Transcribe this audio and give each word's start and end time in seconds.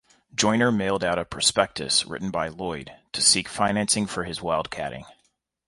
Joiner 0.33 0.71
mailed 0.71 1.03
out 1.03 1.19
a 1.19 1.25
prospectus 1.25 2.07
written 2.07 2.31
by 2.31 2.47
Lloyd 2.47 2.91
to 3.11 3.21
seek 3.21 3.47
financing 3.47 4.07
for 4.07 4.23
his 4.23 4.39
wildcatting. 4.39 5.05